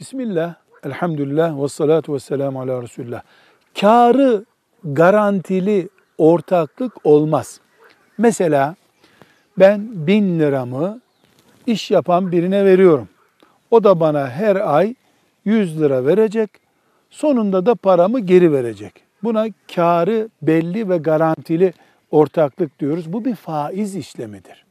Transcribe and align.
Bismillah, 0.00 0.54
elhamdülillah 0.84 1.62
ve 1.62 1.68
salatu 1.68 2.14
ve 2.14 2.18
selamu 2.18 2.60
ala 2.60 2.82
Resulullah. 2.82 3.22
Karı 3.80 4.44
garantili 4.84 5.88
ortaklık 6.18 7.06
olmaz. 7.06 7.60
Mesela 8.18 8.74
ben 9.58 10.06
bin 10.06 10.40
liramı 10.40 11.00
iş 11.66 11.90
yapan 11.90 12.32
birine 12.32 12.64
veriyorum. 12.64 13.08
O 13.70 13.84
da 13.84 14.00
bana 14.00 14.30
her 14.30 14.56
ay 14.56 14.94
100 15.44 15.80
lira 15.80 16.06
verecek. 16.06 16.50
Sonunda 17.10 17.66
da 17.66 17.74
paramı 17.74 18.20
geri 18.20 18.52
verecek. 18.52 19.02
Buna 19.22 19.46
karı 19.74 20.28
belli 20.42 20.88
ve 20.88 20.98
garantili 20.98 21.72
ortaklık 22.10 22.78
diyoruz. 22.78 23.12
Bu 23.12 23.24
bir 23.24 23.34
faiz 23.34 23.96
işlemidir. 23.96 24.64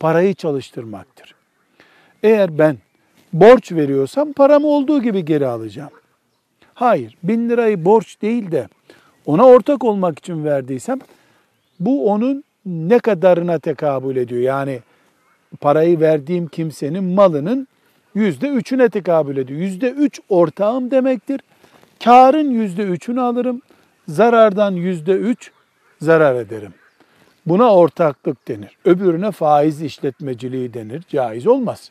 Parayı 0.00 0.34
çalıştırmaktır. 0.34 1.34
Eğer 2.22 2.58
ben 2.58 2.78
borç 3.32 3.72
veriyorsam 3.72 4.32
paramı 4.32 4.66
olduğu 4.66 5.02
gibi 5.02 5.24
geri 5.24 5.46
alacağım. 5.46 5.90
Hayır, 6.74 7.16
bin 7.22 7.48
lirayı 7.48 7.84
borç 7.84 8.22
değil 8.22 8.52
de 8.52 8.68
ona 9.26 9.46
ortak 9.46 9.84
olmak 9.84 10.18
için 10.18 10.44
verdiysem 10.44 10.98
bu 11.80 12.10
onun 12.10 12.44
ne 12.66 12.98
kadarına 12.98 13.58
tekabül 13.58 14.16
ediyor? 14.16 14.40
Yani 14.40 14.80
parayı 15.60 16.00
verdiğim 16.00 16.48
kimsenin 16.48 17.04
malının 17.04 17.68
yüzde 18.14 18.48
üçüne 18.48 18.88
tekabül 18.88 19.36
ediyor. 19.36 19.60
Yüzde 19.60 19.90
üç 19.90 20.20
ortağım 20.28 20.90
demektir. 20.90 21.40
Karın 22.04 22.50
yüzde 22.50 22.82
üçünü 22.82 23.20
alırım, 23.20 23.62
zarardan 24.08 24.72
yüzde 24.72 25.12
üç 25.12 25.50
zarar 26.00 26.34
ederim. 26.34 26.74
Buna 27.46 27.74
ortaklık 27.74 28.48
denir. 28.48 28.76
Öbürüne 28.84 29.30
faiz 29.30 29.82
işletmeciliği 29.82 30.74
denir. 30.74 31.02
Caiz 31.08 31.46
olmaz. 31.46 31.90